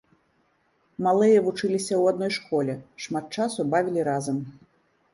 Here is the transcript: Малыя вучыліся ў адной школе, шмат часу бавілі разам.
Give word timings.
Малыя 1.07 1.43
вучыліся 1.49 1.87
ў 1.97 2.03
адной 2.15 2.31
школе, 2.41 2.73
шмат 3.07 3.25
часу 3.41 3.71
бавілі 3.79 4.01
разам. 4.13 4.37